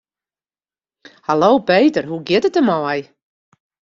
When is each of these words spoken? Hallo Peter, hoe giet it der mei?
Hallo 1.27 1.49
Peter, 1.69 2.03
hoe 2.09 2.25
giet 2.27 2.47
it 2.47 2.55
der 2.55 2.65
mei? 2.69 2.99